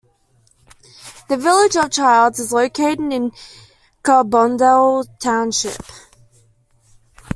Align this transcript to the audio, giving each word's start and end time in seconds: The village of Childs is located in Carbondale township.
The 1.29 1.37
village 1.37 1.75
of 1.75 1.91
Childs 1.91 2.39
is 2.39 2.51
located 2.51 3.13
in 3.13 3.31
Carbondale 4.03 5.05
township. 5.19 5.79